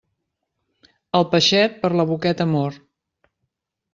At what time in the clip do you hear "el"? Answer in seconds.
1.19-1.27